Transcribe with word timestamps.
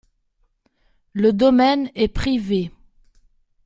Le 1.13 1.31
domaine 1.31 1.91
est 1.93 2.07
privé. 2.07 2.71